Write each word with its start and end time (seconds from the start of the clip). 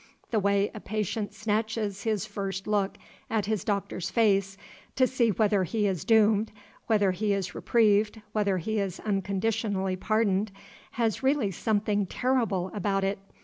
The 0.31 0.39
way 0.39 0.71
a 0.73 0.79
patient 0.79 1.31
snatches 1.31 2.01
his 2.05 2.25
first 2.25 2.65
look 2.65 2.97
at 3.29 3.45
his 3.45 3.63
doctor's 3.63 4.09
face, 4.09 4.57
to 4.95 5.05
see 5.05 5.29
whether 5.29 5.63
he 5.63 5.85
is 5.85 6.05
doomed, 6.05 6.51
whether 6.87 7.11
he 7.11 7.33
is 7.33 7.53
reprieved, 7.53 8.19
whether 8.31 8.57
he 8.57 8.79
is 8.79 8.99
unconditionally 9.01 9.95
pardoned, 9.95 10.51
has 10.93 11.21
really 11.21 11.51
something 11.51 12.07
terrible 12.07 12.71
about 12.73 13.03
it. 13.03 13.19